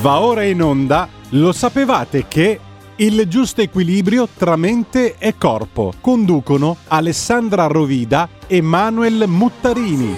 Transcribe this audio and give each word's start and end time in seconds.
Va 0.00 0.22
ora 0.22 0.44
in 0.44 0.62
onda, 0.62 1.06
lo 1.30 1.52
sapevate 1.52 2.26
che 2.26 2.58
il 2.96 3.28
giusto 3.28 3.60
equilibrio 3.60 4.26
tra 4.34 4.56
mente 4.56 5.16
e 5.18 5.36
corpo? 5.36 5.92
Conducono 6.00 6.78
Alessandra 6.88 7.66
Rovida 7.66 8.26
e 8.46 8.62
Manuel 8.62 9.24
Muttarini. 9.26 10.16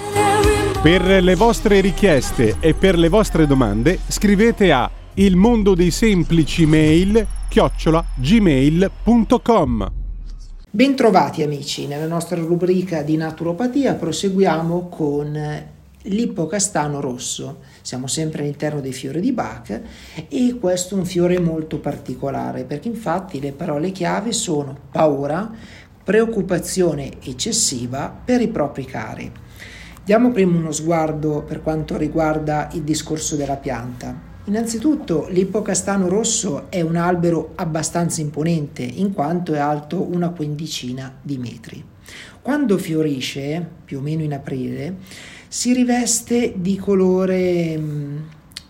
Per 0.81 1.21
le 1.21 1.35
vostre 1.35 1.81
richieste 1.81 2.55
e 2.61 2.73
per 2.73 2.97
le 2.97 3.09
vostre 3.09 3.45
domande 3.45 3.99
scrivete 4.07 4.71
a 4.71 4.89
il 5.15 5.35
mondo 5.35 5.75
dei 5.75 5.91
semplici 5.91 6.65
mail 6.65 7.27
chiocciola 7.49 8.05
gmail.com 8.15 9.91
Bentrovati 10.69 11.43
amici, 11.43 11.87
nella 11.87 12.07
nostra 12.07 12.39
rubrica 12.39 13.01
di 13.01 13.17
naturopatia 13.17 13.95
proseguiamo 13.95 14.87
con 14.87 15.71
l'ippocastano 16.03 16.99
rosso. 16.99 17.59
Siamo 17.81 18.07
sempre 18.07 18.41
all'interno 18.41 18.81
dei 18.81 18.93
fiori 18.93 19.19
di 19.21 19.31
Bach 19.31 19.81
e 20.27 20.57
questo 20.59 20.95
è 20.95 20.97
un 20.97 21.05
fiore 21.05 21.39
molto 21.39 21.79
particolare 21.79 22.63
perché 22.63 22.87
infatti 22.87 23.39
le 23.39 23.51
parole 23.51 23.91
chiave 23.91 24.31
sono 24.31 24.77
paura, 24.91 25.51
preoccupazione 26.03 27.11
eccessiva 27.21 28.09
per 28.23 28.41
i 28.41 28.47
propri 28.47 28.85
cari. 28.85 29.31
Diamo 30.03 30.31
prima 30.31 30.57
uno 30.57 30.71
sguardo 30.71 31.43
per 31.43 31.61
quanto 31.61 31.95
riguarda 31.95 32.69
il 32.73 32.81
discorso 32.81 33.35
della 33.35 33.55
pianta. 33.55 34.31
Innanzitutto 34.45 35.27
l'ippocastano 35.29 36.09
rosso 36.09 36.69
è 36.69 36.81
un 36.81 36.97
albero 36.97 37.53
abbastanza 37.55 38.19
imponente 38.19 38.83
in 38.83 39.13
quanto 39.13 39.53
è 39.53 39.59
alto 39.59 40.01
una 40.01 40.31
quindicina 40.31 41.19
di 41.21 41.37
metri. 41.37 41.81
Quando 42.41 42.77
fiorisce, 42.77 43.65
più 43.85 43.99
o 43.99 44.01
meno 44.01 44.21
in 44.21 44.33
aprile, 44.33 44.97
si 45.53 45.71
riveste 45.71 46.55
di 46.57 46.77
colore 46.77 47.77
mm, 47.77 48.17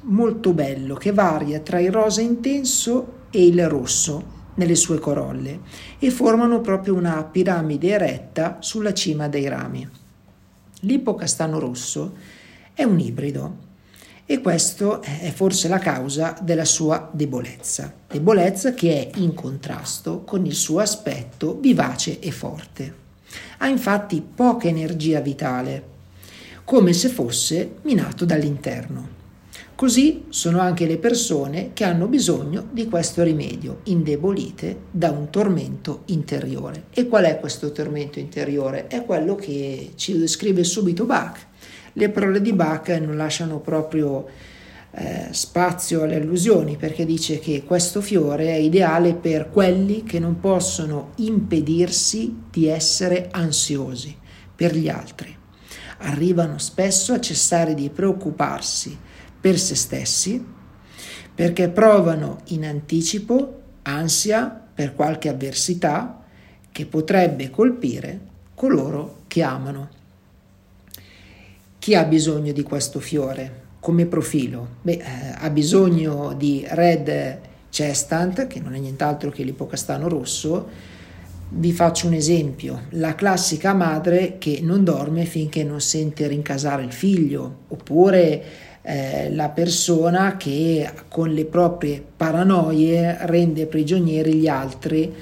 molto 0.01 0.51
bello 0.51 0.95
che 0.95 1.13
varia 1.13 1.61
tra 1.61 1.79
il 1.79 1.93
rosa 1.93 2.19
intenso 2.19 3.27
e 3.31 3.45
il 3.45 3.69
rosso 3.69 4.31
nelle 4.55 4.75
sue 4.75 4.99
corolle 4.99 5.61
e 5.97 6.11
formano 6.11 6.59
proprio 6.59 6.95
una 6.95 7.23
piramide 7.23 7.87
eretta 7.87 8.57
sulla 8.59 8.93
cima 8.93 9.29
dei 9.29 9.47
rami. 9.47 9.89
L'ippocastano 10.81 11.57
rosso 11.57 12.15
è 12.73 12.83
un 12.83 12.99
ibrido 12.99 13.57
e 14.25 14.41
questo 14.41 15.01
è 15.01 15.31
forse 15.33 15.69
la 15.69 15.79
causa 15.79 16.37
della 16.41 16.65
sua 16.65 17.09
debolezza, 17.13 17.93
debolezza 18.09 18.73
che 18.73 19.09
è 19.09 19.19
in 19.19 19.33
contrasto 19.33 20.23
con 20.25 20.45
il 20.45 20.53
suo 20.53 20.79
aspetto 20.79 21.57
vivace 21.61 22.19
e 22.19 22.31
forte. 22.31 22.95
Ha 23.59 23.67
infatti 23.67 24.21
poca 24.21 24.67
energia 24.67 25.21
vitale, 25.21 25.91
come 26.65 26.93
se 26.93 27.09
fosse 27.09 27.75
minato 27.81 28.25
dall'interno. 28.25 29.21
Così 29.75 30.25
sono 30.29 30.59
anche 30.59 30.85
le 30.85 30.97
persone 30.97 31.71
che 31.73 31.83
hanno 31.83 32.07
bisogno 32.07 32.67
di 32.71 32.87
questo 32.87 33.23
rimedio, 33.23 33.79
indebolite 33.85 34.83
da 34.91 35.09
un 35.09 35.29
tormento 35.29 36.03
interiore. 36.05 36.85
E 36.91 37.07
qual 37.07 37.25
è 37.25 37.39
questo 37.39 37.71
tormento 37.71 38.19
interiore? 38.19 38.87
È 38.87 39.03
quello 39.03 39.35
che 39.35 39.91
ci 39.95 40.17
descrive 40.17 40.63
subito 40.63 41.05
Bach. 41.05 41.47
Le 41.93 42.09
parole 42.09 42.39
di 42.39 42.53
Bach 42.53 42.87
non 42.89 43.17
lasciano 43.17 43.59
proprio 43.59 44.25
eh, 44.91 45.27
spazio 45.31 46.03
alle 46.03 46.15
allusioni 46.15 46.77
perché 46.77 47.03
dice 47.03 47.39
che 47.39 47.63
questo 47.63 47.99
fiore 47.99 48.49
è 48.49 48.57
ideale 48.57 49.15
per 49.15 49.49
quelli 49.49 50.03
che 50.03 50.19
non 50.19 50.39
possono 50.39 51.11
impedirsi 51.15 52.43
di 52.49 52.67
essere 52.67 53.27
ansiosi 53.31 54.15
per 54.55 54.75
gli 54.75 54.87
altri 54.87 55.41
arrivano 55.99 56.57
spesso 56.57 57.13
a 57.13 57.19
cessare 57.19 57.73
di 57.73 57.89
preoccuparsi 57.89 58.97
per 59.39 59.59
se 59.59 59.75
stessi 59.75 60.53
perché 61.35 61.69
provano 61.69 62.41
in 62.47 62.65
anticipo 62.65 63.61
ansia 63.83 64.47
per 64.73 64.93
qualche 64.93 65.29
avversità 65.29 66.23
che 66.71 66.85
potrebbe 66.85 67.49
colpire 67.49 68.19
coloro 68.55 69.23
che 69.27 69.41
amano. 69.41 69.89
Chi 71.79 71.95
ha 71.95 72.05
bisogno 72.05 72.51
di 72.53 72.63
questo 72.63 72.99
fiore 72.99 73.61
come 73.79 74.05
profilo? 74.05 74.75
Beh, 74.81 74.91
eh, 74.93 75.35
ha 75.37 75.49
bisogno 75.49 76.33
di 76.33 76.65
Red 76.67 77.39
Chestant, 77.69 78.47
che 78.47 78.59
non 78.59 78.75
è 78.75 78.79
nient'altro 78.79 79.29
che 79.29 79.43
l'ipocastano 79.43 80.07
rosso, 80.07 80.69
vi 81.55 81.71
faccio 81.71 82.07
un 82.07 82.13
esempio, 82.13 82.83
la 82.91 83.15
classica 83.15 83.73
madre 83.73 84.37
che 84.39 84.59
non 84.61 84.83
dorme 84.83 85.25
finché 85.25 85.63
non 85.63 85.81
sente 85.81 86.27
rincasare 86.27 86.83
il 86.83 86.91
figlio, 86.91 87.59
oppure 87.67 88.43
eh, 88.81 89.31
la 89.31 89.49
persona 89.49 90.35
che 90.35 90.89
con 91.07 91.29
le 91.29 91.45
proprie 91.45 92.03
paranoie 92.15 93.17
rende 93.21 93.67
prigionieri 93.67 94.33
gli 94.33 94.47
altri. 94.47 95.13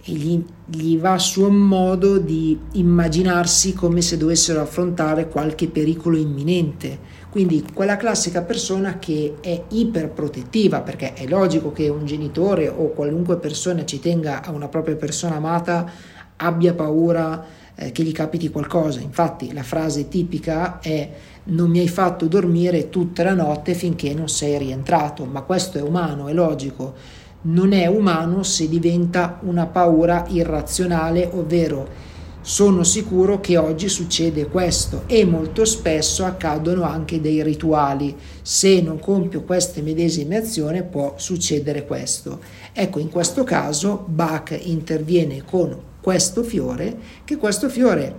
E 0.00 0.12
gli, 0.12 0.42
gli 0.64 0.96
va 0.96 1.14
a 1.14 1.18
suo 1.18 1.50
modo 1.50 2.18
di 2.18 2.58
immaginarsi 2.72 3.74
come 3.74 4.00
se 4.00 4.16
dovessero 4.16 4.60
affrontare 4.60 5.28
qualche 5.28 5.68
pericolo 5.68 6.16
imminente 6.16 6.98
quindi 7.38 7.64
quella 7.72 7.96
classica 7.96 8.42
persona 8.42 8.98
che 8.98 9.36
è 9.40 9.62
iperprotettiva, 9.68 10.80
perché 10.80 11.12
è 11.12 11.24
logico 11.28 11.70
che 11.70 11.88
un 11.88 12.04
genitore 12.04 12.66
o 12.66 12.88
qualunque 12.88 13.36
persona 13.36 13.84
ci 13.84 14.00
tenga 14.00 14.42
a 14.42 14.50
una 14.50 14.66
propria 14.66 14.96
persona 14.96 15.36
amata 15.36 15.88
abbia 16.34 16.74
paura 16.74 17.46
eh, 17.76 17.92
che 17.92 18.02
gli 18.02 18.10
capiti 18.10 18.50
qualcosa. 18.50 18.98
Infatti 18.98 19.52
la 19.52 19.62
frase 19.62 20.08
tipica 20.08 20.80
è 20.80 21.08
non 21.44 21.70
mi 21.70 21.78
hai 21.78 21.86
fatto 21.86 22.26
dormire 22.26 22.88
tutta 22.88 23.22
la 23.22 23.34
notte 23.34 23.74
finché 23.74 24.12
non 24.14 24.28
sei 24.28 24.58
rientrato, 24.58 25.24
ma 25.24 25.42
questo 25.42 25.78
è 25.78 25.80
umano, 25.80 26.26
è 26.26 26.32
logico. 26.32 26.94
Non 27.42 27.72
è 27.72 27.86
umano 27.86 28.42
se 28.42 28.68
diventa 28.68 29.38
una 29.42 29.66
paura 29.66 30.24
irrazionale, 30.26 31.30
ovvero 31.32 32.07
sono 32.48 32.82
sicuro 32.82 33.40
che 33.40 33.58
oggi 33.58 33.90
succede 33.90 34.46
questo 34.48 35.02
e 35.06 35.26
molto 35.26 35.66
spesso 35.66 36.24
accadono 36.24 36.82
anche 36.82 37.20
dei 37.20 37.42
rituali. 37.42 38.16
Se 38.40 38.80
non 38.80 38.98
compio 38.98 39.42
queste 39.42 39.82
medesime 39.82 40.38
azioni 40.38 40.82
può 40.82 41.12
succedere 41.18 41.84
questo. 41.84 42.40
Ecco, 42.72 43.00
in 43.00 43.10
questo 43.10 43.44
caso 43.44 44.02
Bach 44.06 44.58
interviene 44.62 45.44
con 45.44 45.78
questo 46.00 46.42
fiore, 46.42 46.96
che 47.22 47.36
questo 47.36 47.68
fiore 47.68 48.16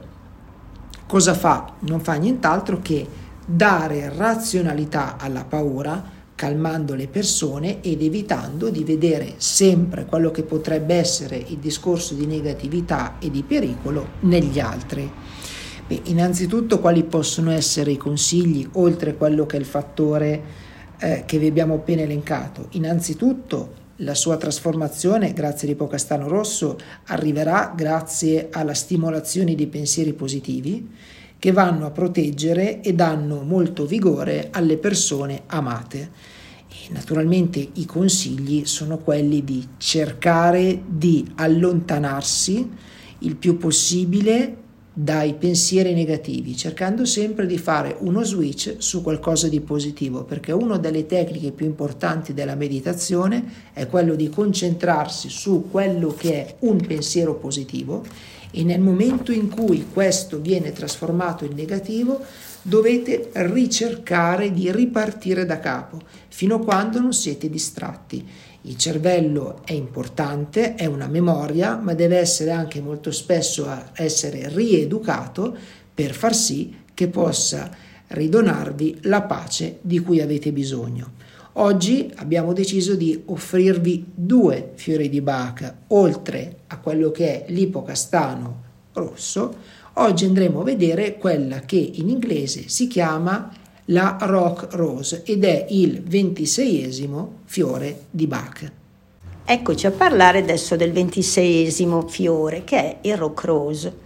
cosa 1.07 1.33
fa? 1.33 1.73
Non 1.79 1.99
fa 1.99 2.13
nient'altro 2.13 2.81
che 2.83 3.07
dare 3.43 4.13
razionalità 4.15 5.17
alla 5.17 5.43
paura, 5.43 6.17
calmando 6.39 6.95
le 6.95 7.09
persone 7.09 7.81
ed 7.81 8.01
evitando 8.01 8.69
di 8.69 8.85
vedere 8.85 9.33
sempre 9.35 10.05
quello 10.05 10.31
che 10.31 10.43
potrebbe 10.43 10.95
essere 10.95 11.35
il 11.35 11.57
discorso 11.57 12.13
di 12.13 12.25
negatività 12.25 13.17
e 13.19 13.29
di 13.29 13.43
pericolo 13.43 14.11
negli 14.21 14.57
altri. 14.57 15.11
Beh, 15.85 16.03
innanzitutto 16.05 16.79
quali 16.79 17.03
possono 17.03 17.51
essere 17.51 17.91
i 17.91 17.97
consigli 17.97 18.65
oltre 18.75 19.09
a 19.09 19.13
quello 19.15 19.45
che 19.45 19.57
è 19.57 19.59
il 19.59 19.65
fattore 19.65 20.41
eh, 20.97 21.23
che 21.25 21.37
vi 21.39 21.47
abbiamo 21.47 21.73
appena 21.73 22.03
elencato? 22.03 22.67
Innanzitutto 22.69 23.73
la 23.97 24.15
sua 24.15 24.37
trasformazione, 24.37 25.33
grazie 25.33 25.67
all'ipocastano 25.67 26.29
rosso, 26.29 26.77
arriverà 27.07 27.73
grazie 27.75 28.47
alla 28.49 28.73
stimolazione 28.73 29.55
di 29.55 29.67
pensieri 29.67 30.13
positivi 30.13 30.89
che 31.39 31.51
vanno 31.53 31.85
a 31.85 31.91
proteggere 31.91 32.81
e 32.81 32.93
danno 32.93 33.41
molto 33.43 33.85
vigore 33.85 34.49
alle 34.51 34.77
persone 34.77 35.43
amate. 35.47 36.11
E 36.67 36.91
naturalmente 36.91 37.65
i 37.73 37.85
consigli 37.85 38.65
sono 38.65 38.97
quelli 38.97 39.43
di 39.43 39.65
cercare 39.77 40.81
di 40.85 41.25
allontanarsi 41.35 42.69
il 43.19 43.35
più 43.37 43.57
possibile 43.57 44.57
dai 44.91 45.35
pensieri 45.35 45.93
negativi, 45.93 46.57
cercando 46.57 47.05
sempre 47.05 47.45
di 47.45 47.57
fare 47.57 47.95
uno 47.99 48.21
switch 48.23 48.75
su 48.79 49.01
qualcosa 49.01 49.47
di 49.47 49.61
positivo, 49.61 50.25
perché 50.25 50.51
una 50.51 50.77
delle 50.77 51.05
tecniche 51.05 51.51
più 51.51 51.65
importanti 51.65 52.33
della 52.33 52.55
meditazione 52.55 53.69
è 53.71 53.87
quello 53.87 54.15
di 54.15 54.29
concentrarsi 54.29 55.29
su 55.29 55.67
quello 55.71 56.13
che 56.13 56.33
è 56.33 56.55
un 56.59 56.85
pensiero 56.85 57.35
positivo 57.35 58.03
e 58.51 58.63
nel 58.63 58.79
momento 58.79 59.31
in 59.31 59.49
cui 59.49 59.87
questo 59.91 60.39
viene 60.39 60.71
trasformato 60.71 61.45
in 61.45 61.53
negativo 61.53 62.19
dovete 62.61 63.29
ricercare 63.33 64.51
di 64.51 64.71
ripartire 64.71 65.45
da 65.45 65.59
capo 65.59 66.01
fino 66.27 66.55
a 66.55 66.59
quando 66.59 66.99
non 66.99 67.13
siete 67.13 67.49
distratti. 67.49 68.27
Il 68.63 68.77
cervello 68.77 69.61
è 69.63 69.73
importante, 69.73 70.75
è 70.75 70.85
una 70.85 71.07
memoria, 71.07 71.77
ma 71.77 71.93
deve 71.93 72.17
essere 72.17 72.51
anche 72.51 72.81
molto 72.81 73.11
spesso 73.11 73.67
essere 73.93 74.49
rieducato 74.49 75.55
per 75.93 76.13
far 76.13 76.35
sì 76.35 76.75
che 76.93 77.07
possa 77.07 77.69
ridonarvi 78.07 78.99
la 79.03 79.21
pace 79.21 79.79
di 79.81 79.99
cui 79.99 80.19
avete 80.19 80.51
bisogno. 80.51 81.13
Oggi 81.61 82.09
abbiamo 82.15 82.53
deciso 82.53 82.95
di 82.95 83.21
offrirvi 83.25 84.05
due 84.15 84.71
fiori 84.75 85.09
di 85.09 85.19
Bach, 85.19 85.73
oltre 85.87 86.59
a 86.67 86.79
quello 86.79 87.11
che 87.11 87.43
è 87.45 87.51
l'ipocastano 87.51 88.61
rosso. 88.93 89.55
Oggi 89.95 90.23
andremo 90.23 90.61
a 90.61 90.63
vedere 90.63 91.17
quella 91.17 91.59
che 91.59 91.75
in 91.75 92.07
inglese 92.07 92.69
si 92.69 92.87
chiama 92.87 93.51
la 93.85 94.15
Rock 94.21 94.73
Rose 94.73 95.23
ed 95.25 95.43
è 95.43 95.65
il 95.71 96.01
ventiseiesimo 96.01 97.39
fiore 97.43 98.03
di 98.09 98.25
Bach. 98.25 98.71
Eccoci 99.43 99.85
a 99.85 99.91
parlare 99.91 100.39
adesso 100.39 100.77
del 100.77 100.93
ventiseiesimo 100.93 102.07
fiore 102.07 102.63
che 102.63 102.77
è 102.77 102.97
il 103.01 103.17
Rock 103.17 103.43
Rose. 103.43 103.97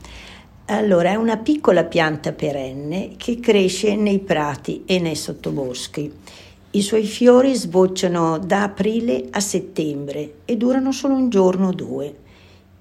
Allora, 0.66 1.12
è 1.12 1.16
una 1.16 1.38
piccola 1.38 1.84
pianta 1.84 2.32
perenne 2.32 3.12
che 3.16 3.40
cresce 3.40 3.96
nei 3.96 4.20
prati 4.20 4.84
e 4.88 4.98
nei 4.98 5.16
sottoboschi. 5.16 6.12
I 6.76 6.82
suoi 6.82 7.04
fiori 7.04 7.54
sbocciano 7.54 8.40
da 8.40 8.64
aprile 8.64 9.28
a 9.30 9.40
settembre 9.40 10.38
e 10.44 10.58
durano 10.58 10.92
solo 10.92 11.14
un 11.14 11.30
giorno 11.30 11.68
o 11.68 11.72
due. 11.72 12.16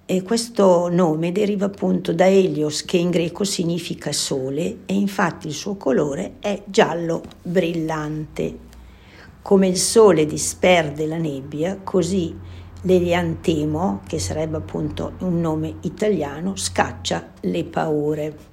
E 0.07 0.23
questo 0.23 0.89
nome 0.89 1.31
deriva 1.31 1.67
appunto 1.67 2.15
da 2.15 2.27
Helios, 2.27 2.87
che 2.87 2.97
in 2.97 3.11
greco 3.11 3.45
significa 3.45 4.11
sole, 4.11 4.79
e 4.87 4.95
infatti 4.95 5.47
il 5.47 5.53
suo 5.53 5.77
colore 5.77 6.37
è 6.41 6.63
giallo 6.65 7.23
brillante. 7.43 8.59
Come 9.43 9.69
il 9.69 9.77
sole 9.77 10.25
disperde 10.25 11.05
la 11.07 11.19
nebbia, 11.19 11.79
così 11.85 12.35
l'eliantemo, 12.81 14.01
che 14.07 14.19
sarebbe 14.19 14.57
appunto 14.57 15.17
un 15.19 15.39
nome 15.39 15.75
italiano, 15.83 16.57
scaccia 16.57 17.33
le 17.41 17.65
paure. 17.65 18.52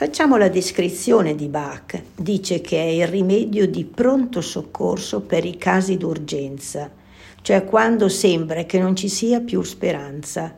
Facciamo 0.00 0.38
la 0.38 0.48
descrizione 0.48 1.34
di 1.34 1.48
Bach. 1.48 2.02
Dice 2.16 2.62
che 2.62 2.78
è 2.78 2.88
il 2.88 3.06
rimedio 3.06 3.68
di 3.68 3.84
pronto 3.84 4.40
soccorso 4.40 5.20
per 5.20 5.44
i 5.44 5.58
casi 5.58 5.98
d'urgenza, 5.98 6.90
cioè 7.42 7.66
quando 7.66 8.08
sembra 8.08 8.64
che 8.64 8.78
non 8.78 8.96
ci 8.96 9.10
sia 9.10 9.40
più 9.40 9.60
speranza. 9.60 10.56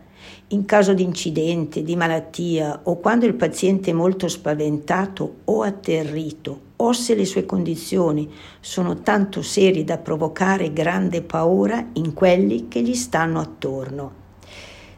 In 0.50 0.64
caso 0.64 0.94
di 0.94 1.02
incidente, 1.02 1.82
di 1.82 1.96
malattia 1.96 2.82
o 2.84 2.98
quando 2.98 3.26
il 3.26 3.34
paziente 3.34 3.90
è 3.90 3.94
molto 3.94 4.28
spaventato 4.28 5.38
o 5.46 5.62
atterrito 5.62 6.60
o 6.76 6.92
se 6.92 7.16
le 7.16 7.24
sue 7.24 7.44
condizioni 7.44 8.30
sono 8.60 9.00
tanto 9.00 9.42
serie 9.42 9.82
da 9.82 9.98
provocare 9.98 10.72
grande 10.72 11.20
paura 11.20 11.84
in 11.94 12.14
quelli 12.14 12.68
che 12.68 12.80
gli 12.80 12.94
stanno 12.94 13.40
attorno. 13.40 14.21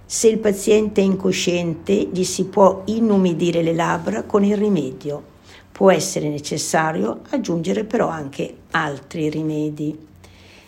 Se 0.07 0.29
il 0.29 0.39
paziente 0.39 1.01
è 1.01 1.05
incosciente, 1.05 1.95
gli 1.95 2.25
si 2.25 2.45
può 2.45 2.83
inumidire 2.87 3.63
le 3.63 3.73
labbra 3.73 4.25
con 4.25 4.45
il 4.45 4.57
rimedio. 4.57 5.33
Può 5.73 5.91
essere 5.91 6.29
necessario 6.29 7.21
aggiungere 7.31 7.85
però 7.85 8.09
anche 8.09 8.55
altri 8.73 9.31
rimedi. 9.31 9.97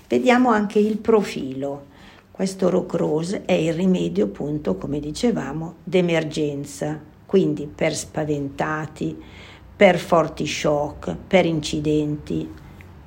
Vediamo 0.08 0.48
anche 0.48 0.78
il 0.78 0.96
profilo. 0.96 1.84
Questo 2.30 2.70
Rock 2.70 2.94
Rose 2.94 3.44
è 3.44 3.52
il 3.52 3.74
rimedio, 3.74 4.24
appunto, 4.24 4.76
come 4.76 5.00
dicevamo, 5.00 5.76
d'emergenza, 5.84 6.98
quindi 7.26 7.66
per 7.72 7.94
spaventati, 7.94 9.16
per 9.76 9.98
forti 9.98 10.46
shock, 10.46 11.14
per 11.26 11.44
incidenti, 11.44 12.48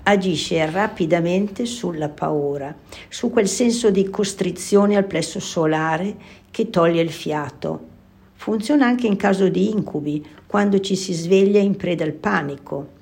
agisce 0.10 0.70
rapidamente 0.70 1.66
sulla 1.66 2.10
paura, 2.10 2.76
su 3.10 3.30
quel 3.30 3.48
senso 3.48 3.92
di 3.92 4.10
costrizione 4.10 4.96
al 4.96 5.06
plesso 5.06 5.40
solare 5.40 6.16
che 6.50 6.72
toglie 6.72 7.02
il 7.02 7.12
fiato. 7.12 7.88
Funziona 8.34 8.88
anche 8.88 9.06
in 9.06 9.18
caso 9.18 9.50
di 9.50 9.70
incubi, 9.70 10.26
quando 10.48 10.80
ci 10.80 10.96
si 10.96 11.14
sveglia 11.14 11.60
in 11.60 11.76
preda 11.76 12.06
al 12.06 12.14
panico. 12.14 12.98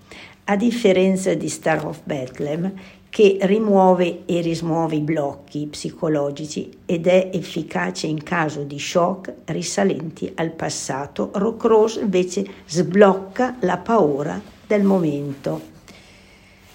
A 0.46 0.58
differenza 0.58 1.34
di 1.34 1.48
Star 1.48 1.86
of 1.86 2.02
Bethlehem, 2.04 2.74
che 3.10 3.38
rimuove 3.42 4.24
e 4.26 4.42
rismuove 4.42 4.96
i 4.96 5.02
blocchi 5.02 5.68
psicologici 5.68 6.70
ed 6.86 7.08
è 7.08 7.30
efficace 7.34 8.06
in 8.08 8.22
caso 8.22 8.64
di 8.64 8.78
shock 8.80 9.34
risalenti 9.46 10.30
al 10.36 10.52
passato, 10.52 11.30
Rock 11.36 11.64
Rose 11.64 12.02
invece 12.02 12.46
sblocca 12.66 13.56
la 13.62 13.78
paura 13.78 14.40
del 14.68 14.84
momento. 14.84 15.77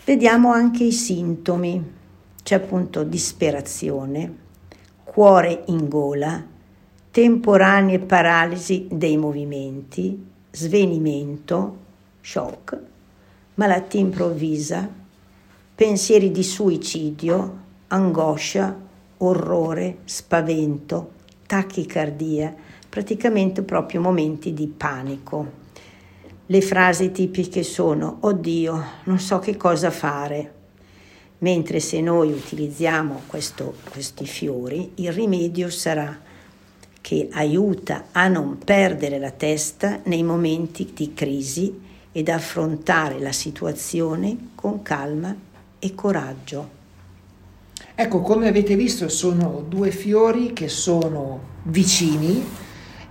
Vediamo 0.05 0.51
anche 0.51 0.83
i 0.83 0.91
sintomi. 0.91 1.93
C'è 2.43 2.57
appunto 2.57 3.05
disperazione, 3.05 4.37
cuore 5.05 5.63
in 5.67 5.89
gola, 5.89 6.45
temporanee 7.13 8.01
paralisi 8.01 8.89
dei 8.91 9.17
movimenti, 9.17 10.27
svenimento, 10.51 11.77
shock, 12.21 12.77
malattia 13.55 14.01
improvvisa, 14.01 14.91
pensieri 15.73 16.33
di 16.33 16.43
suicidio, 16.43 17.59
angoscia, 17.87 18.77
orrore, 19.19 19.99
spavento, 20.03 21.13
tachicardia, 21.47 22.53
praticamente 22.89 23.63
proprio 23.63 24.01
momenti 24.01 24.53
di 24.53 24.67
panico. 24.67 25.62
Le 26.47 26.61
frasi 26.61 27.13
tipiche 27.13 27.63
sono 27.63 28.19
Oddio, 28.21 28.85
non 29.05 29.21
so 29.21 29.39
che 29.39 29.57
cosa 29.57 29.93
fare. 29.93 30.55
Mentre 31.39 31.79
se 31.79 32.01
noi 32.01 32.33
utilizziamo 32.33 33.23
questo, 33.27 33.75
questi 33.91 34.27
fiori, 34.27 34.91
il 34.97 35.13
rimedio 35.13 35.71
sarà 35.71 36.21
che 37.01 37.29
aiuta 37.33 38.07
a 38.11 38.27
non 38.27 38.59
perdere 38.59 39.19
la 39.19 39.31
testa 39.31 40.01
nei 40.05 40.25
momenti 40.25 40.91
di 40.93 41.15
crisi 41.15 41.81
ed 42.11 42.29
affrontare 42.29 43.21
la 43.21 43.33
situazione 43.33 44.51
con 44.57 44.83
calma 44.83 45.35
e 45.79 45.95
coraggio. 45.95 46.81
Ecco, 47.95 48.21
come 48.21 48.49
avete 48.49 48.75
visto 48.75 49.09
sono 49.09 49.65
due 49.69 49.91
fiori 49.91 50.53
che 50.53 50.69
sono 50.69 51.41
vicini, 51.65 52.45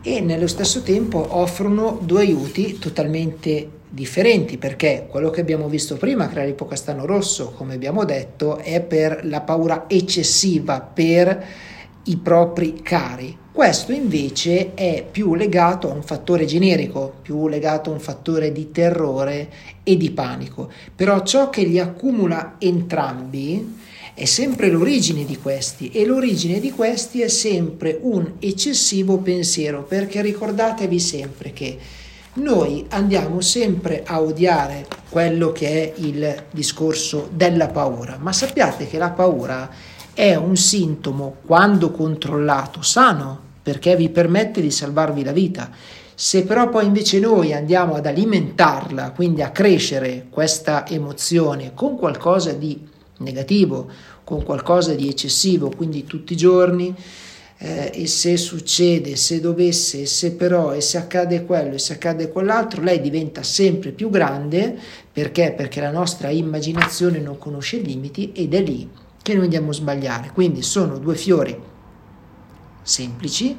e 0.02 0.20
nello 0.20 0.48
stesso 0.48 0.82
tempo 0.82 1.26
offrono 1.38 2.00
due 2.02 2.22
aiuti 2.22 2.80
totalmente 2.80 3.80
differenti 3.88 4.58
perché 4.58 5.06
quello 5.10 5.30
che 5.30 5.42
abbiamo 5.42 5.68
visto 5.68 5.98
prima 5.98 6.28
che 6.28 6.36
era 6.36 6.46
l'ipocastano 6.46 7.06
rosso 7.06 7.52
come 7.52 7.74
abbiamo 7.74 8.06
detto 8.06 8.58
è 8.58 8.82
per 8.82 9.26
la 9.26 9.42
paura 9.42 9.86
eccessiva 9.88 10.80
per 10.80 11.46
i 12.04 12.18
propri 12.18 12.82
cari. 12.82 13.38
Questo 13.52 13.92
invece 13.92 14.74
è 14.74 15.06
più 15.10 15.36
legato 15.36 15.92
a 15.92 15.94
un 15.94 16.02
fattore 16.02 16.46
generico 16.46 17.14
più 17.22 17.48
legato 17.48 17.90
a 17.90 17.94
un 17.94 18.00
fattore 18.00 18.52
di 18.52 18.72
terrore 18.72 19.50
e 19.84 19.98
di 19.98 20.10
panico. 20.10 20.72
Però 20.96 21.22
ciò 21.22 21.50
che 21.50 21.64
li 21.64 21.78
accumula 21.78 22.56
entrambi 22.58 23.80
è 24.14 24.26
sempre 24.26 24.70
l'origine 24.70 25.26
di 25.26 25.38
questi 25.38 25.90
e 25.90 26.06
l'origine 26.06 26.60
di 26.60 26.72
questi 26.72 27.22
è 27.22 27.28
sempre 27.28 27.98
un 28.02 28.34
eccessivo 28.40 29.18
pensiero 29.18 29.84
perché 29.84 30.22
ricordatevi 30.22 31.00
sempre 31.00 31.54
che 31.54 31.78
noi 32.34 32.86
andiamo 32.90 33.42
sempre 33.42 34.04
a 34.06 34.22
odiare 34.22 34.86
quello 35.10 35.52
che 35.52 35.68
è 35.68 35.94
il 35.98 36.44
discorso 36.52 37.30
della 37.34 37.68
paura, 37.68 38.18
ma 38.20 38.32
sappiate 38.32 38.88
che 38.88 38.98
la 38.98 39.10
paura 39.10 39.70
è 40.14 40.36
un 40.36 40.56
sintomo, 40.56 41.36
quando 41.46 41.92
controllato, 41.92 42.82
sano, 42.82 43.40
perché 43.62 43.96
vi 43.96 44.10
permette 44.10 44.62
di 44.62 44.72
salvarvi 44.72 45.24
la 45.24 45.32
vita. 45.32 45.70
Se 46.16 46.44
però 46.44 46.70
poi 46.70 46.86
invece 46.86 47.20
noi 47.20 47.54
andiamo 47.54 47.96
ad 47.96 48.06
alimentarla, 48.06 49.12
quindi 49.12 49.42
a 49.42 49.52
crescere 49.52 50.28
questa 50.30 50.88
emozione 50.88 51.74
con 51.74 51.98
qualcosa 51.98 52.54
di 52.54 52.88
negativo, 53.22 53.90
con 54.24 54.44
qualcosa 54.44 54.94
di 54.94 55.08
eccessivo, 55.08 55.72
quindi 55.76 56.06
tutti 56.06 56.34
i 56.34 56.38
giorni, 56.38 56.94
eh, 57.58 57.92
e 57.94 58.08
se 58.08 58.38
succede, 58.38 59.16
se 59.16 59.40
dovesse, 59.40 60.06
se 60.06 60.32
però, 60.34 60.74
e 60.74 60.82
se 60.82 60.98
accade 60.98 61.46
quello, 61.46 61.76
e 61.76 61.80
se 61.80 61.94
accade 61.94 62.30
quell'altro, 62.30 62.82
lei 62.82 63.00
diventa 63.00 63.44
sempre 63.44 63.92
più 63.92 64.10
grande, 64.10 64.76
perché? 65.12 65.54
Perché 65.56 65.80
la 65.80 65.92
nostra 65.92 66.30
immaginazione 66.30 67.20
non 67.20 67.38
conosce 67.38 67.78
limiti 67.78 68.32
ed 68.34 68.54
è 68.54 68.62
lì 68.62 68.90
che 69.22 69.34
noi 69.36 69.44
andiamo 69.44 69.70
a 69.70 69.74
sbagliare. 69.74 70.32
Quindi 70.34 70.64
sono 70.64 70.98
due 70.98 71.16
fiori 71.16 71.56
semplici, 72.82 73.56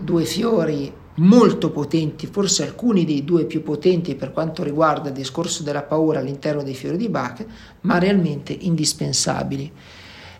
due 0.00 0.24
fiori 0.24 0.90
molto 1.16 1.70
potenti, 1.70 2.26
forse 2.26 2.62
alcuni 2.64 3.04
dei 3.04 3.24
due 3.24 3.44
più 3.44 3.62
potenti 3.62 4.14
per 4.14 4.32
quanto 4.32 4.62
riguarda 4.62 5.08
il 5.08 5.14
discorso 5.14 5.62
della 5.62 5.82
paura 5.82 6.18
all'interno 6.18 6.62
dei 6.62 6.74
fiori 6.74 6.96
di 6.96 7.08
Bach, 7.08 7.44
ma 7.82 7.98
realmente 7.98 8.52
indispensabili. 8.52 9.72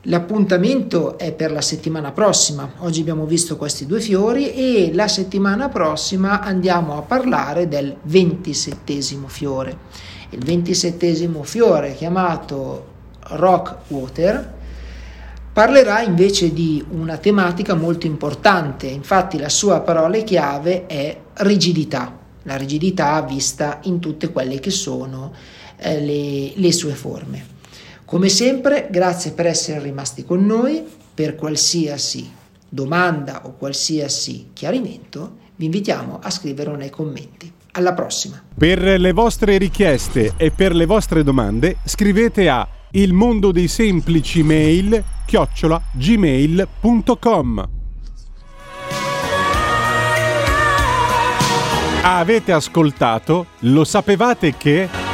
L'appuntamento 0.09 1.19
è 1.19 1.33
per 1.33 1.51
la 1.51 1.61
settimana 1.61 2.13
prossima. 2.13 2.75
Oggi 2.79 3.01
abbiamo 3.01 3.27
visto 3.27 3.57
questi 3.57 3.87
due 3.87 4.01
fiori 4.01 4.53
e 4.53 4.93
la 4.95 5.09
settimana 5.09 5.69
prossima 5.69 6.41
andiamo 6.41 6.97
a 6.97 7.03
parlare 7.03 7.67
del 7.67 7.97
ventisettesimo 8.03 9.27
fiore. 9.27 9.77
Il 10.31 10.45
ventisettesimo 10.45 11.43
fiore 11.43 11.95
chiamato 11.95 12.95
Rock 13.31 13.91
Water 13.91 14.55
Parlerà 15.57 16.03
invece 16.03 16.53
di 16.53 16.85
una 16.91 17.17
tematica 17.17 17.75
molto 17.75 18.07
importante, 18.07 18.89
infatti 18.89 19.39
la 19.39 19.49
sua 19.49 19.81
parola 19.81 20.19
chiave 20.19 20.85
è 20.85 21.19
rigidità, 21.37 22.15
la 22.43 22.57
rigidità 22.57 23.23
vista 23.23 23.79
in 23.85 23.99
tutte 23.99 24.31
quelle 24.33 24.61
che 24.61 24.69
sono 24.69 25.33
eh, 25.79 25.99
le, 25.99 26.53
le 26.55 26.73
sue 26.73 26.93
forme. 26.93 27.47
Come 28.05 28.29
sempre, 28.29 28.89
grazie 28.91 29.31
per 29.31 29.47
essere 29.47 29.81
rimasti 29.81 30.27
con 30.27 30.45
noi, 30.45 30.85
per 31.15 31.37
qualsiasi 31.37 32.31
domanda 32.69 33.47
o 33.47 33.55
qualsiasi 33.55 34.51
chiarimento 34.53 35.37
vi 35.57 35.65
invitiamo 35.65 36.19
a 36.23 36.29
scriverlo 36.29 36.77
nei 36.77 36.91
commenti. 36.91 37.51
Alla 37.73 37.95
prossima. 37.95 38.43
Per 38.59 38.79
le 38.79 39.13
vostre 39.13 39.57
richieste 39.57 40.35
e 40.37 40.51
per 40.51 40.75
le 40.75 40.85
vostre 40.85 41.23
domande 41.23 41.79
scrivete 41.87 42.47
a 42.51 42.69
il 42.97 43.13
mondo 43.13 43.53
dei 43.53 43.69
semplici 43.69 44.43
mail 44.43 45.03
chiocciola 45.27 45.81
gmail.com 45.93 47.69
Avete 52.03 52.53
ascoltato? 52.53 53.47
Lo 53.61 53.85
sapevate 53.85 54.57
che... 54.57 55.06